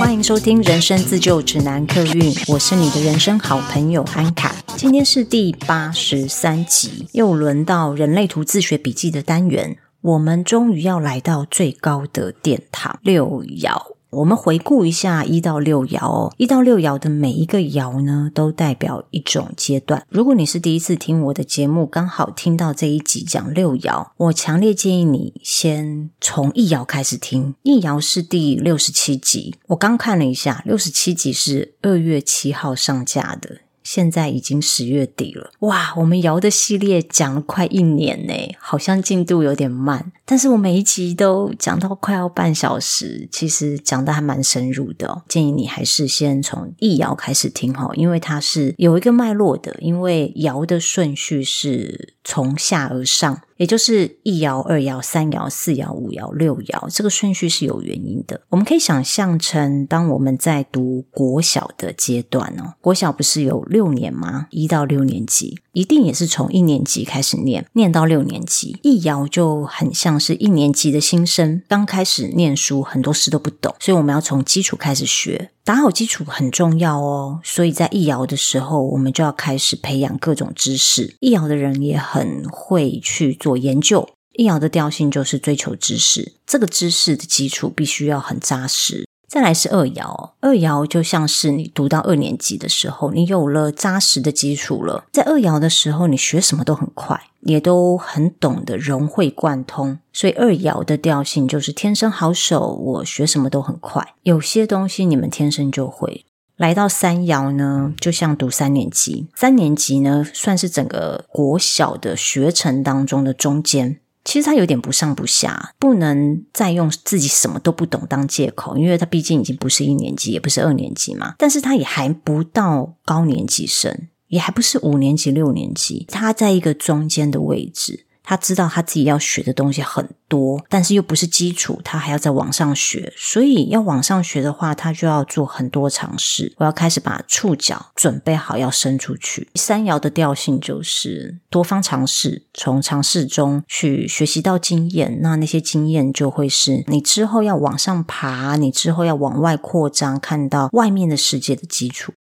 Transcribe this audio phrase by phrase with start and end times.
[0.00, 4.52] 欢迎收听《人生自救指南》客运，我是你的人生好朋友安卡。
[4.76, 9.76] 今天是第八十三集，又轮到人类图自学笔记的单元。
[10.00, 13.92] 我们终于要来到最高的殿堂——六爻。
[14.12, 20.04] 我们回顾一下一到六爻哦，一到六爻的每一个爻呢，都代表一种阶段。
[20.10, 27.54] 如果你是第一次听我的节目，刚好听到这一集讲六爻，我强烈建议你先从一爻开始听。
[27.62, 33.60] 一爻是第六十七集，我刚看了一下，六十七集是二月七号上架的。
[33.82, 35.94] 现在已经十月底了，哇！
[35.96, 40.12] 我们爻的系列讲了快一年呢，好像进度有点慢。
[40.24, 45.22] 但是我每一集都讲到快要半小时，其实讲的还蛮深入的哦。
[45.28, 53.42] 建议你还是先从一爻开始听哈，因为它是有一个脉络的，因为爻的顺序是从下而上。
[53.58, 58.40] 也就是一爻、二爻、三爻、四爻、五爻、六爻，这个顺序是有原因的。
[58.48, 64.46] 我们可以想象成，当我们在读国小的阶段哦，国小不是有六年吗？
[64.50, 68.78] 一到六年级，一定也是从一年级开始念，念到六年级。
[68.82, 75.50] 一爻就很像是一年级的新生，刚开始念书，很多事都不懂，所以我们要从基础开始学。
[75.64, 81.16] 打好基础很重要哦，所以在一爻的时候，我们就要开始培养各种知识。
[81.20, 89.08] 一爻的人也很会去做研究，一爻的调性就是追求知识，这个知识的基础必须要很扎实。
[89.32, 99.98] 再来是二爻，二爻就像是你读到二年级的时候，你有了扎实的基础了，在二爻的时候，你学什么都很快，也都很懂得融会贯通。
[100.12, 104.06] 所以二爻的调性就是天生好手，我学什么都很快。
[104.24, 106.26] 有些东西你们天生就会。
[106.58, 113.98] 来到三爻呢，就像读三年级，三年级呢算是整个国小的学程当中的中间。
[114.24, 121.34] 其实他有点不上不下，不能再用自己什么都不懂当借口，因为他毕竟已经不是一年级，也不是二年级嘛。
[121.38, 128.06] 但是他也还不到高年级生，也还不是五年级、六年级，他在一个中间的位置。
[128.22, 133.12] 他知道他自己要学的东西很多，但是又不是基础，他还要再往上学。
[133.16, 136.52] 所以要往上学的话，他就要做很多尝试。
[136.56, 139.48] 我要开始把触角准备好，要伸出去。
[139.56, 145.18] 三爻的调性就是多方尝试，从尝试中去学习到经验。
[145.20, 152.12] 那那些经验就会是你之后要往上爬，你之后要往外扩张，看到外面的世界的基础。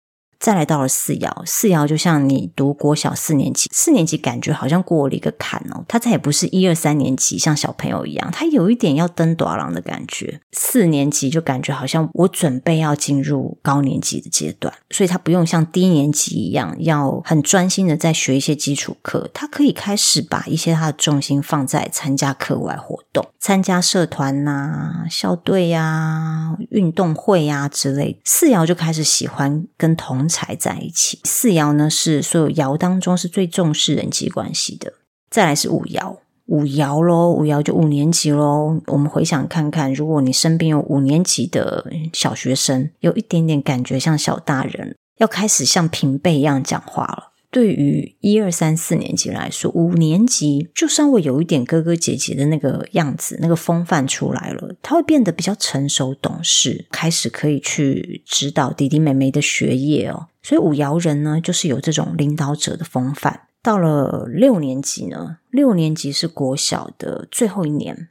[0.40, 10.40] 再来到了四爻，四爻就像你读国小四年级，四年级感觉好像过了一个坎哦，他再也不是一二三年级，像小朋友一样，他有一点要登大人的感觉。
[10.52, 28.18] 四年级就感觉好像我准备要进入高年级的阶段，所以他不用像低年级一样要很专心的在学一些基础课，他可以开始把一些他的重心放在参加课外活动，参加社团呐、校队呀、运动会呀、之类。
[28.24, 34.94] 四爻就开始喜欢跟同才在一起，四爻呢是所有爻当中是最重视人际关系的。
[35.28, 38.80] 再来是五爻，五爻喽，五爻就五年级喽。
[38.86, 47.29] 我们回想看看，如果你身边有五年级的小学生，有一点点感觉像小大人，要开始像平辈一样讲话了。
[47.50, 60.28] 对于一二三四年级来说，五年级就稍微有一点哥哥姐姐的那个样子，那个风范出来了，他会变得比较成熟懂事，开始可以去指导弟弟妹妹的学业哦。
[60.42, 63.42] 所以五爻人呢，就是有这种领导者的风范。
[63.62, 68.08] 到了六年级呢，六年级是国小的最后一年。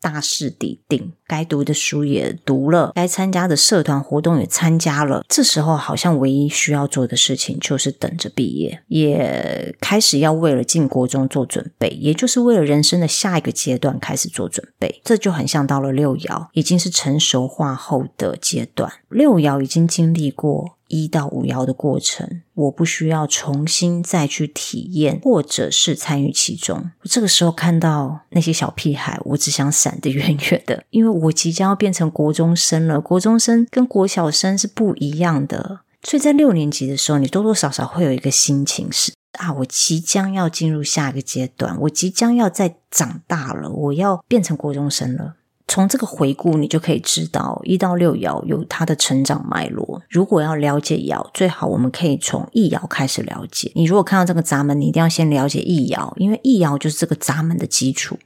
[0.00, 5.24] 大势已定，该读的书也读了，该参加的社团活动也参加了。
[5.28, 15.00] 这时候好像唯一需要做的事情就是等着毕业，也开始要为了进国中做准备，也就是为了人生的下一个阶段开始做准备。
[15.04, 18.92] 这就很像到了六爻，已经是成熟化后的阶段。
[19.08, 20.77] 六爻已经经历过。
[20.88, 26.90] 一到五爻的过程，我不需要重新再去体验，或者是参与其中。
[27.04, 33.00] 这个时候看到那些小屁孩，我只想闪得远远的，因为我即将要变成国中生了。
[33.00, 45.34] 国中生跟国小生是不一样的，所以在六年级的时候，你多多少少会有一个心情是啊，我即将要进入下一个阶段，我即将要再长大了，我要变成国中生了。
[45.70, 50.00] 从这个回顾，你就可以知道一到六爻有它的成长脉络。
[50.08, 53.70] 如果要了解爻，最好我们可以从一爻开始了解。
[53.74, 58.18] 你如果看到这个闸门，你一定要先了解一爻，因为一爻就是这个闸门的基础。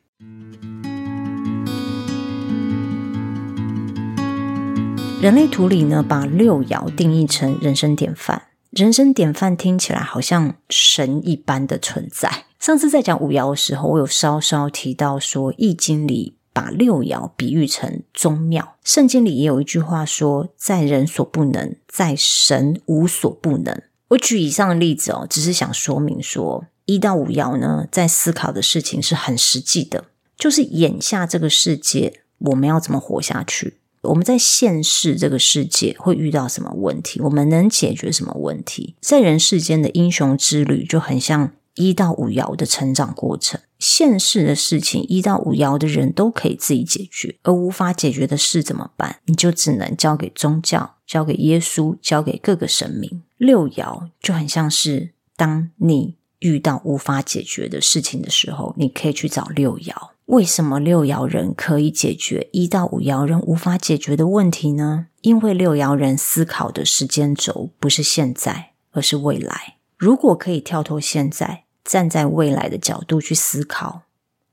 [5.20, 8.42] 人类图里呢，把六爻定义成人生典范。
[8.70, 12.44] 人生典范听起来好像神一般的存在。
[12.60, 16.36] 上次在讲五爻的时候，我有稍稍提到说，《易经》里。
[16.52, 18.76] 把六爻比喻成宗庙。
[18.84, 30.04] 圣经里也有一句话说：“在人所不能，在神无所不能。”我举以上的例子哦，只是想说明说，一到五爻呢，在思考的事情是很实际的，
[30.37, 33.78] 就是眼下这个世界，我们要怎么活下去？
[34.02, 37.20] 我们在现世这个世界会遇到什么问题？
[37.20, 38.96] 我们能解决什么问题？
[39.00, 43.60] 在人世间的英雄之旅，就很像一到五爻的成长过程。
[43.78, 49.16] 现世的事情，一到五爻的人都可以自己解决，而无法解决的事怎么办？
[49.24, 53.22] 你就只能交给宗教，交给耶稣，交给各个神明。
[53.38, 59.92] 六爻就很像是，当你遇到无法解决的事情的时候，你可以去找六爻。
[60.26, 65.08] 为什么六爻人可以解决一到五爻人无法解决的问题呢？
[65.22, 69.78] 因为六爻人思考的时间轴不是现在，而是未来。
[70.02, 74.02] 如果可以跳脱现在，站在未来的角度去思考，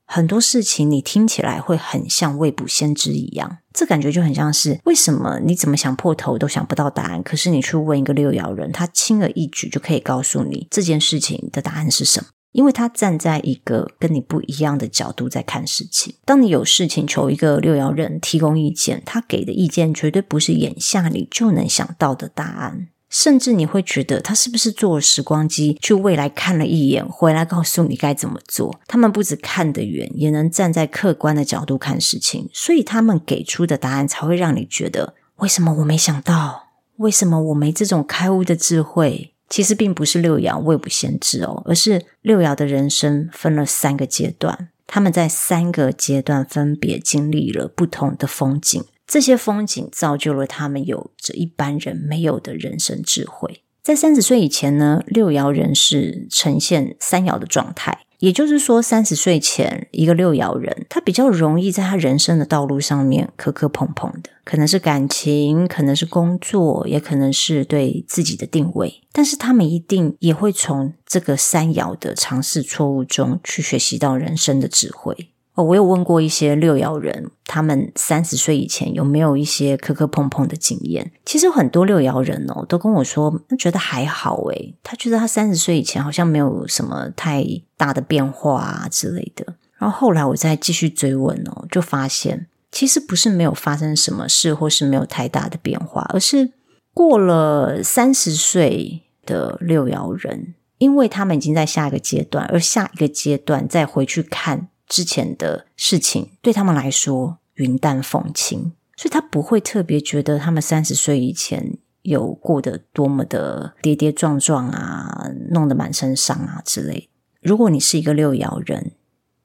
[0.06, 3.58] 很多事情你听起来会很像未卜先知一样。
[3.74, 16.14] 这感觉就很像是，为什么你怎么想破头都想不到答案，可是你去问一个六爻人，他轻而易举就可以告诉你这件事情的答案是什么，因为他站在一个跟你不一样的角度在看事情。
[16.26, 22.90] 当你有事情求一个六爻人提供意见，他给的意见绝对不是眼下你就能想到的答案。
[23.10, 28.80] 甚至你会觉得他是不是坐了时光机去未来看了一眼，回来告诉你该怎么做？
[28.88, 36.68] 他们不止看得远，也能站在客观的角度看事情，所以他们给出的答案才会让你觉得：为什么我没想到？
[36.98, 39.34] 为什么我没这种开悟的智慧？
[39.50, 48.84] 其实并不是六爻未卜先知哦，而是六爻的人生分了三个阶段，他们在三个阶段分别经历了不同的风景。
[49.10, 53.64] 这些风景造就了他们有着一般人没有的人生智慧。
[53.82, 69.02] 在三十岁以前呢，六爻人是呈现三爻的状态，也就是说，三十岁前一个六爻人，他比较容易在他人生的道路上面磕磕碰碰的，可能是感情，可能是工作，也可能是对自己的定位。
[69.12, 75.32] 但是他们一定也会从这个三爻的尝试错误中去学习到人生的智慧。
[75.64, 81.12] 我有问过一些六爻人，他们三十岁以前有没有一些磕磕碰碰的经验？
[81.26, 87.46] 其实很多六爻人哦，都跟我说，觉得还好诶，他觉得他三十岁以前好像没有什么太
[87.78, 89.56] 大的变化啊之类的。
[89.78, 96.52] 然后后来我再继续追问哦，就发现其实不是没有发生什么事，或是没有太大的变化，而是
[96.94, 104.68] 过了三十岁的六爻人，因为他们已经在下一个阶段，而下一个阶段再回去看。
[104.90, 117.08] 之前的事情对他们来说云淡风轻，所以他不会特别觉得他们三十岁以前有过得多么的跌跌撞撞啊，弄得满身伤啊之类。
[117.40, 118.94] 如果你是一个六爻人，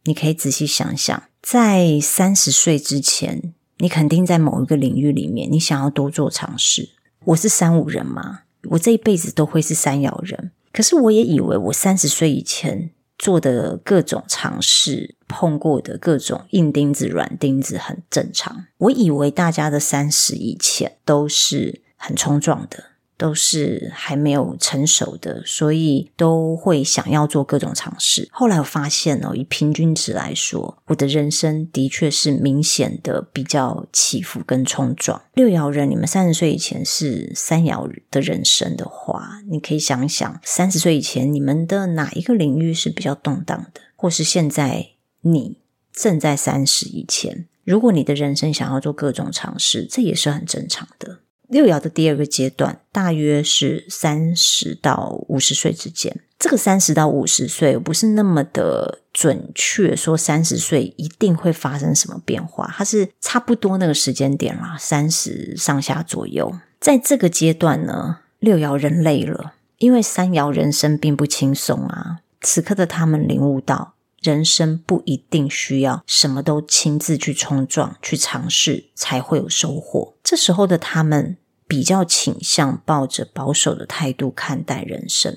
[0.05, 6.91] 你可以仔细想想，在三十岁之前，你肯定在某一个领域里面，你想要多做尝试。
[7.27, 12.91] 我是三五人嘛，我这一辈子都会是三爻人，可是我也以为我三十岁以前。
[13.17, 18.67] 做的各种尝试，碰过的各种硬钉子、软钉子很正常。
[18.79, 22.85] 我以为大家的三十以前都是很冲撞的，
[23.17, 28.29] 都是还没有成熟的，所以都会想要做各种尝试。
[28.33, 35.23] 后来我发现哦，以平均值来说，我的人生的确是明显的比较起伏跟冲撞。
[35.35, 44.89] 六爻人，你们三十岁以前是三爻的人生的话，你可以想想，三十岁以前你们的哪一个领域是比较动荡的，或是现在
[45.21, 45.59] 你
[45.93, 51.21] 正在三十以前，如果你的人生想要做各种尝试，这也是很正常的。
[51.55, 56.21] 六爻的第二个阶段大约是三十到五十岁之间。
[56.37, 66.53] 这个三十到五十岁不是那么的准确，说三十岁一定会发生什么变化，它是差不多那个时间点啦，三十上下左右。
[66.81, 72.19] 在这个阶段呢，六爻人累了，因为三爻人生并不轻松啊。
[72.41, 80.15] 此刻的他们领悟到，人生不一定需要什么都亲自去冲撞、去尝试才会有收获。
[80.25, 81.37] 这时候的他们
[81.75, 85.37] 比较倾向抱着保守的态度看待人生。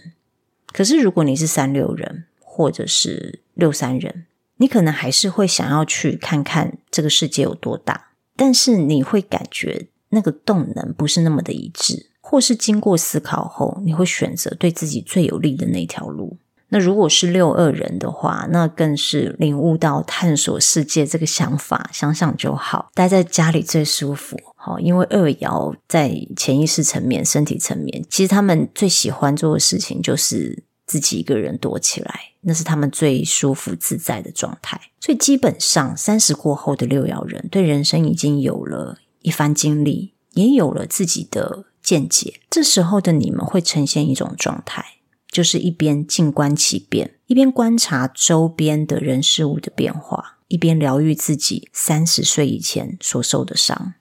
[0.71, 4.27] 可是如果你是三六人，或者是六三人，
[4.57, 12.11] 你可能还是会想要去看看这个世界有多大，但是你会感觉那个动能不是那么的一致。
[12.21, 16.37] 或是经过思考后，你会选择对自己最有利的那条路。
[16.69, 24.37] 那如果是六二人的话，那更是领悟到探索世界这个想法，想想就好，待在家里最舒服。
[24.55, 34.79] 好，因为二爻在潜意识层面、身体层面，其实他们最喜欢做的事情就是自己一个人躲起来，那是他们最舒服自在的状态。
[34.99, 42.41] 所以基本上，三十过后的六爻人对人生已经有了一番经历，也有了自己的见解。
[42.49, 44.83] 这时候的你们会呈现一种状态，
[45.29, 53.93] 就是一边静观其变，一边观察周边的人事物的变化，一边疗愈自己三十岁以前所受的伤。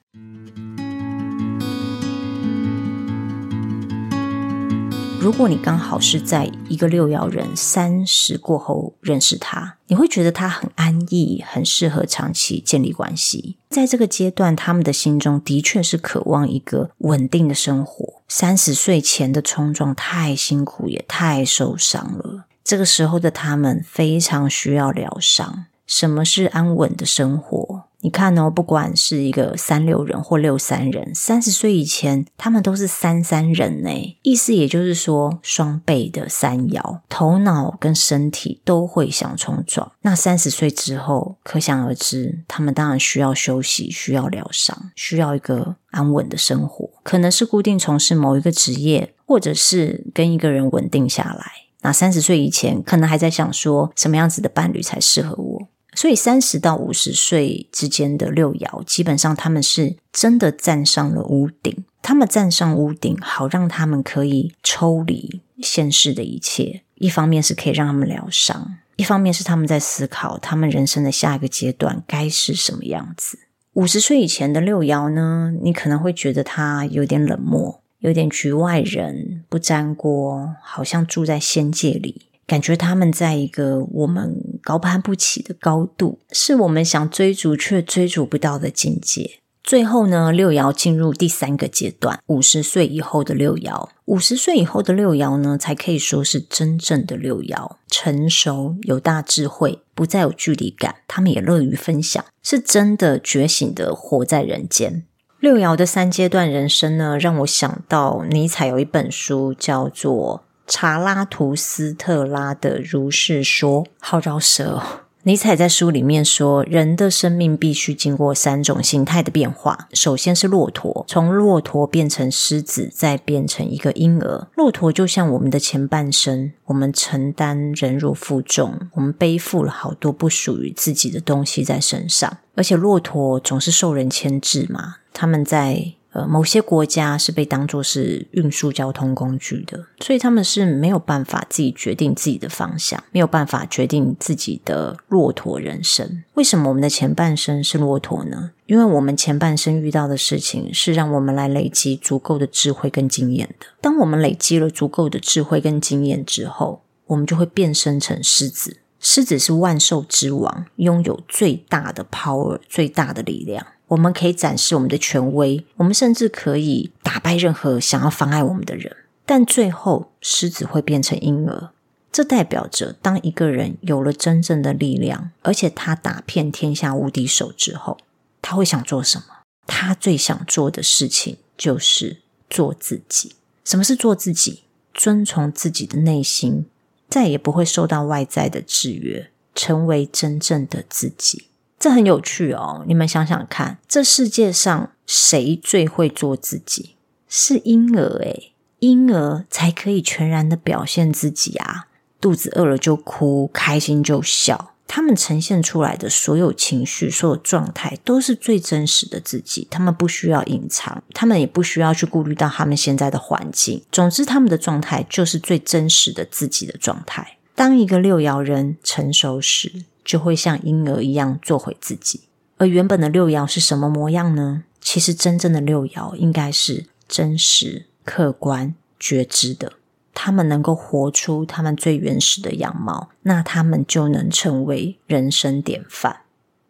[5.19, 13.57] 如果你刚好是在一个六爻人三十过后认识他，你会觉得他很安逸，很适合长期建立关系。
[13.67, 18.16] 在这个阶段，他们的心中的确是渴望一个稳定的生活。
[18.27, 22.45] 三十岁前的冲撞太辛苦，也太受伤了。
[22.63, 25.65] 这个时候的他们非常需要疗伤。
[25.85, 27.66] 什么是安稳的生活？
[28.07, 33.89] 你看哦，不管是一个三六人或六三人，三十岁以前，他们都是三三人呢。
[34.21, 39.91] 意思也就是说，双倍的三爻，头脑跟身体都会想冲撞。
[40.03, 51.51] 那三十岁之后，可想而知，他们当然需要休息，需要疗伤，需要一个安稳的生活，可能是固定从事某一个职业，或者是跟一个人稳定下来。
[51.81, 55.67] 那三十岁以前，可能还在想说，什么样子的伴侣才适合我。
[55.97, 61.85] 所以三十到五十岁之间的六爻，基本上他们是真的站上了屋顶。
[62.03, 66.83] 他们站上屋顶，好让他们可以抽离现世的一切。
[66.99, 73.39] 一方面是可以让他们疗伤，一方面是他们在思考他们人生的下一个阶段该是什么样子。
[73.73, 82.21] 五十岁以前的六爻呢，你可能会觉得他有点冷漠，有点局外人，不沾锅，好像住在仙界里。
[82.47, 89.41] 感觉他们在一个我们高攀不起的高度，是我们想追逐却追逐不到的境界。
[89.61, 105.03] 最后呢，六爻进入第三个阶段，五十岁以后的六爻，五十岁以后的六爻呢，才可以说是真正的六爻，成熟、有大智慧，不再有距离感，他们也乐于分享，是真的觉醒的活在人间。
[105.41, 110.45] 六爻的三阶段人生呢，让我想到尼采有一本书叫做。
[110.67, 114.83] 查拉图斯特拉的如是说，好饶舌哦。
[115.23, 119.87] 尼采在书里面说，人的生命必须经过三种形态的变化。
[119.91, 124.47] 首先是骆驼，从骆驼变成狮子，再变成一个婴儿。
[124.55, 135.93] 骆驼就像我们的前半生，我们承担忍辱负重，我们背负了好多不属于自己的东西在身上，而且骆驼总是受人牵制嘛，他们在。
[136.25, 146.23] 某些国家是被当作是运输交通工具的，所以他们是没有办法自己决定自己的方向，没有办法决定自己的骆驼人生。
[146.35, 148.51] 为什么我们的前半生是骆驼呢？
[148.65, 153.67] 因为我们前半生遇到的事情是让我们来累积足够的智慧跟经验的。
[153.81, 158.77] 当我们累积了足够的智慧跟经验之后，我们就会变身成狮子。
[158.99, 163.65] 狮子是万兽之王，拥有最大的 power，最大的力量。
[163.87, 168.95] 我们可以展示我们的权威，我们甚至可以打败任何想要妨碍我们的人。
[169.25, 171.69] 但最后，狮子会变成婴儿，
[172.11, 177.97] 这代表着当一个人有了真正的力量，而且他打遍天下无敌手之后，
[178.41, 179.25] 他会想做什么？
[179.65, 183.35] 他最想做的事情就是做自己。
[183.65, 184.63] 什么是做自己？
[184.93, 186.65] 遵从自己的内心，
[187.07, 191.46] 再也不会受到外在的制约，成为真正的自己。
[191.79, 196.95] 这很有趣哦，你们想想看，这世界上谁最会做自己？
[197.29, 201.87] 是婴儿诶，婴儿才可以全然的表现自己啊！
[202.19, 209.67] 肚子饿了就哭，开心就笑，他们呈现出来的所有情绪、所有状态，都是最真实的自己。
[209.69, 213.83] 他们不需要隐藏，他们也不需要去顾虑到他们现在的环境。
[213.91, 217.37] 总之，他们的状态就是最真实的自己的状态。
[217.53, 222.21] 当一个六爻人成熟时，就会像婴儿一样做回自己，
[222.55, 224.63] 而原本的六爻是什么模样呢？
[224.79, 229.73] 其实真正的六爻应该是真实、客观、觉知的，
[230.13, 236.21] 他们能够活出他们最原始的样貌，那他们就能成为人生典范。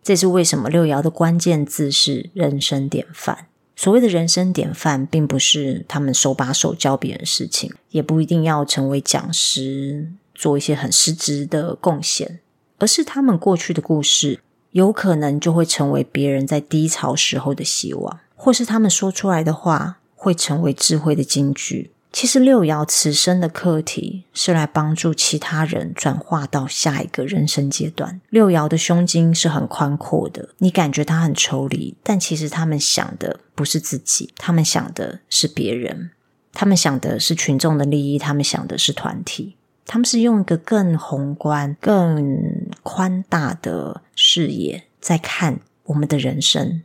[0.02, 3.46] 这是为什么六爻的关键字是人生典范。
[3.76, 12.40] 所谓的人生典范，并不是他们手把手教别人事情，也不一定要成为讲师，做一些很实质的贡献。
[12.80, 14.40] 而是他们过去的故事，
[14.72, 21.92] 有可能就会成为别人在低潮时候的希望，或是他们说出来的话会成为智慧的金句。
[22.14, 28.22] 其实六爻此生的课题是来帮助其他人转化到下一个人生阶段。
[28.30, 36.10] 六爻的胸襟是很宽阔的，你感觉他很抽离，但其实他们想的不是自己，他们想的是别人，
[36.54, 39.57] 他们想的是群众的利益，他们想的是团体。
[39.90, 46.82] 他们是用一个更宏观、更宽大的视野在看我们的人生。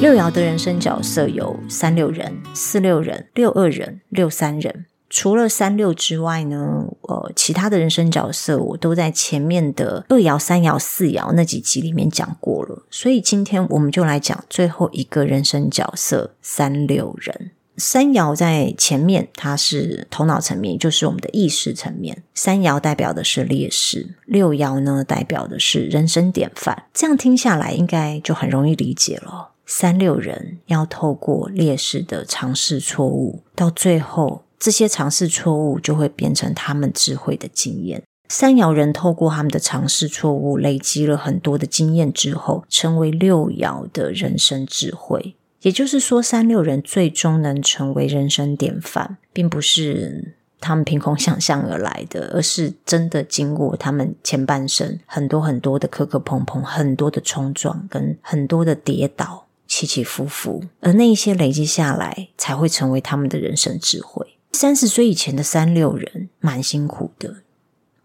[0.00, 4.86] 六爻的人生角色有三六人、四六人、六二人、六三人。
[5.08, 12.82] 除了三六之外呢，呃，其他的人生角色我都在前面的二爻、三爻、四爻那几集里面讲过了。
[12.90, 17.52] 所以今天我们就来讲最后一个人生角色——三六人。
[17.76, 22.22] 三爻在前面，它是头脑层面，就是我们的意识层面。
[22.34, 26.84] 三爻代表的是烈士，六爻呢代表的是人生典范。
[26.92, 29.52] 这样听下来，应该就很容易理解了。
[29.64, 38.02] 三六人要透过烈士的尝试错误，到最后这些尝试错误就会变成他们智慧的经验。
[38.28, 45.36] 三爻人透过他们的尝试错误，累积了很多的经验之后，成为六爻的人生智慧。
[45.62, 59.46] 也就是说，三六人最终能成为人生典范，并不是他们凭空想象而来的，而是真的经过他们前半生很多很多的磕磕碰碰，很多的冲撞，跟很多的跌倒。
[59.68, 64.36] 起起伏伏，而那一些累积下来，才会成为他们的人生智慧。
[64.52, 67.36] 三十岁以前的三六人蛮辛苦的。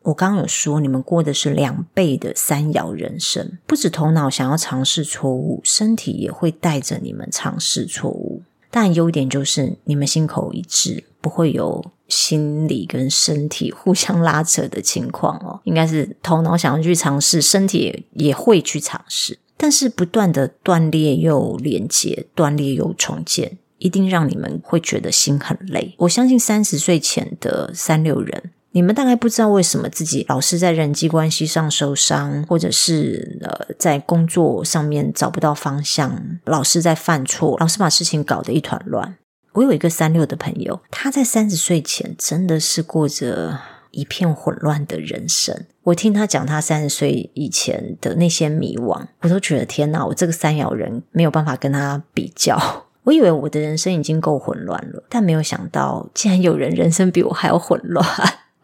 [0.08, 8.42] 我刚刚有说，你们过的是两倍的三爻人生，不止头脑想要尝试错误，身体也会带着你们尝试错误。
[8.72, 15.60] 但优点就是你们心口一致，不会有心理跟身体互相拉扯的情况哦。
[15.66, 19.38] 应该是头脑想要去尝试，身体也，也会去尝试。
[19.58, 25.96] 但是不断的断裂又连接，断裂又重建，一定让你们会觉得心很累。
[25.98, 39.18] 我相信三十岁前的三六人，你们大概不知道为什么自己老是在人际关系上受伤，或者是呃在工作上面找不到方向，老是在犯错，老是把事情搞得一团乱。
[39.54, 43.58] 我有一个三六的朋友，他在三十岁前真的是过着
[43.90, 45.66] 一片混乱的人生。
[45.86, 50.06] 我听他讲他三十岁以前的那些迷惘，我都觉得天哪！
[50.06, 52.86] 我这个三爻人没有办法跟他比较。
[53.06, 58.06] 我以为我的人生已经够混乱了，但没有想到竟然有人人生比我还要混乱。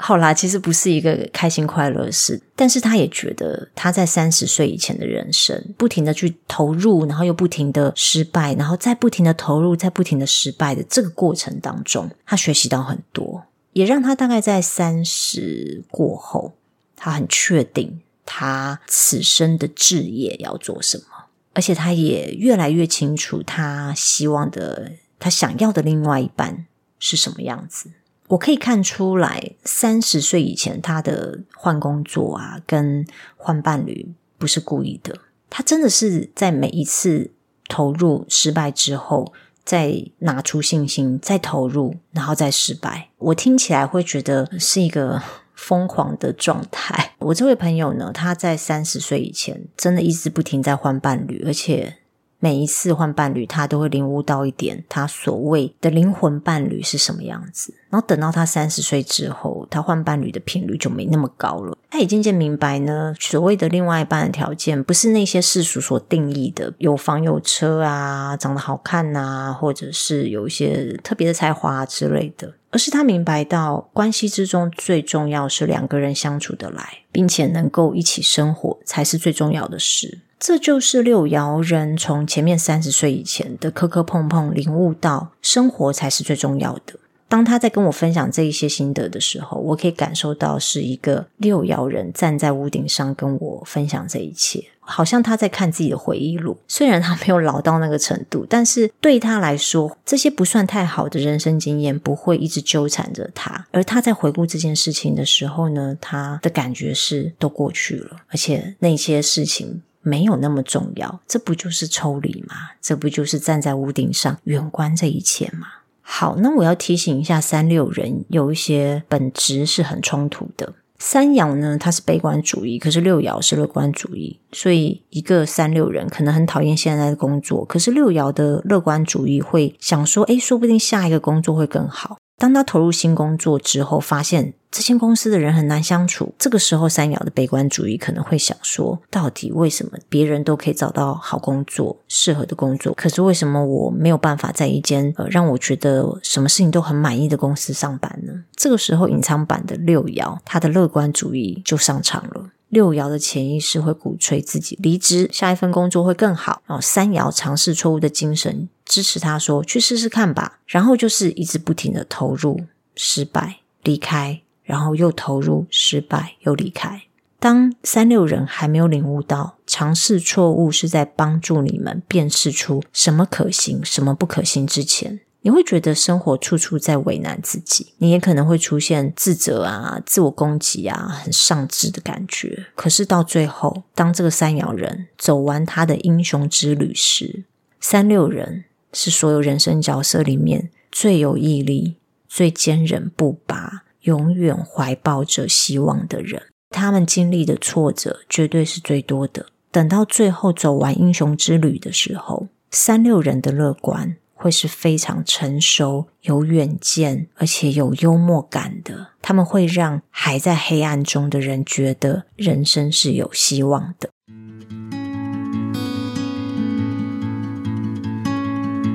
[0.05, 16.51] 好啦，其实不是一个开心快乐的事，但是他也觉得他在三十岁以前的人生，不停的去投入，然后又不停的失败，然后再不停的投入，再不停的失败的这个过程当中，他学习到很多，也让他大概在三十过后。
[16.97, 21.05] 他很确定他此生的志业要做什么，
[21.53, 26.65] 而且他也越来越清楚他希望的、他想要的另外一半
[26.99, 27.91] 是什么样子。
[28.29, 33.05] 我可以看出来，三十岁以前他的换工作啊，跟
[33.37, 37.31] 换伴侣不是故意的，他真的是在每一次
[37.67, 39.33] 投入失败之后，
[39.63, 43.09] 再拿出信心，再投入，然后再失败。
[43.17, 45.21] 我听起来会觉得是一个。
[45.55, 47.13] 疯狂的状态。
[47.19, 51.99] 我这位朋友呢，他在三十岁以前，真的一直不停在换伴侣，而且
[52.43, 57.73] 每一次换伴侣，他都会领悟到一点，他所谓的灵魂伴侣是什么样子。
[57.89, 61.77] 然后等到他三十岁之后，他换伴侣的频率就没那么高了。
[61.89, 72.55] 他也渐渐明白呢，所谓的另外一半的条件，不是那些世俗所定义的有房有车啊，长得好看啊，或者是有一些特别的才华之类的。
[72.71, 80.19] 而是他明白到，关系之中最重要是两个人相处得来，并且能够一起生活，才是最重要的事。
[80.45, 86.95] 这就是六爻人从前面三十岁以前的磕磕碰碰，领悟到生活才是最重要的。
[87.29, 94.61] 当他在跟我分享这一些心得的时候，我可以感受到是一个六爻人站在屋顶上跟我分享这一切。
[94.81, 103.65] 好像他在看自己的回忆录，虽然他没有老到那个程度，但是对他来说，这些不算太好的人生经验不会一直纠缠着他。
[103.71, 111.21] 而他在回顾这件事情的时候呢，他的感觉是都过去了，而且那些事情没有那么重要。
[111.27, 112.55] 这不就是抽离吗？
[112.79, 115.67] 这不就是站在屋顶上远观这一切吗？
[116.01, 120.73] 好，那我要提醒一下三六人，有一些本质是很冲突的。
[120.99, 132.17] 三爻呢，它是悲观主义，可是六爻是乐观主义，所以一个三六人可能很讨厌现在的工作，可是六爻的乐观主义会想说，诶，说不定下一个工作会更好。
[132.37, 136.33] 当他投入新工作之后，发现这间公司的人很难相处。
[136.37, 148.33] 这个时候，三爻的悲观主义可能会想说：到底为什么别人都可以找到好工作、适合的工作，可是为什么我没有办法在一间呃让我觉得什么事情都很满意的公司上班呢？
[148.55, 152.49] 这个时候，隐藏版的六爻，他的乐观主义就上场了。
[152.73, 156.61] 六爻的潜意识会鼓吹自己离职，下一份工作会更好。
[156.65, 160.59] 然后三爻尝试错误的精神支持他说去试试看吧。
[160.65, 162.61] 然后就是一直不停的投入，
[162.95, 167.03] 失败，离开，然后又投入，失败，又离开。
[167.39, 175.19] 当三六人还没有领悟到尝试错误是在帮助你们辨识出什么可行，什么不可行之前。
[175.45, 182.67] 你会觉得生活处处在为难自己，你也可能会出现自责啊、自我攻击啊、很丧志的感觉。
[182.75, 187.43] 可是到最后，当这个三爻人走完他的英雄之旅时，
[187.81, 191.97] 三六人是所有人生角色里面最有毅力、
[192.29, 196.43] 最坚韧不拔、永远怀抱着希望的人。
[196.69, 199.47] 他们经历的挫折绝对是最多的。
[199.69, 204.15] 等到最后走完英雄之旅的时候，三六人的乐观。
[204.43, 209.11] 会是非常成熟、有远见，而且有幽默感的。
[209.21, 214.09] 他们会让还在黑暗中的人觉得人生是有希望的。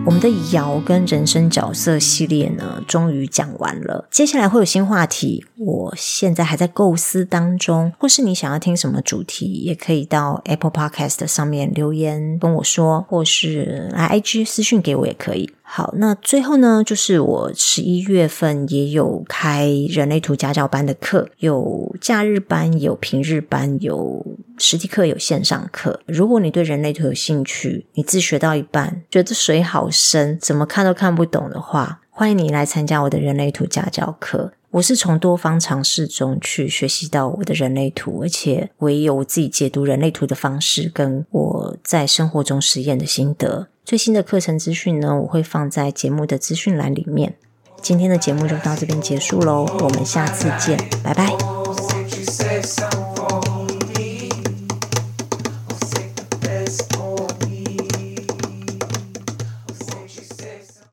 [0.08, 4.08] 我们的爻跟人生角色系列呢，终于讲完了。
[4.10, 7.92] 接下来会有新话题，我现在还在构思当中。
[7.98, 15.52] 或是你想要听什么主题，也可以到 Apple Podcast 上面留言跟我说，或是来 IG 私讯给我也可以。
[15.60, 24.24] 好，那最后呢，就是我十一月份也有开人类图家教班的课，有假日班，有平日班，有
[24.58, 26.00] 实体课，有线上课。
[26.06, 34.52] 如果你对人类图有兴趣，你自学到一半觉得水好深，怎么看都看不懂的话，欢迎你来参加我的人类图家教课。
[34.70, 43.68] 我是从多方尝试中去学习到我的人类图，而且我也有我自己解读人类图的方式，跟我在生活中实验的心得。
[43.82, 47.36] 最新的课程资讯呢，我会放在节目的资讯栏里面。
[47.80, 51.97] 今天的节目就到这边结束喽，我们下次见，拜拜。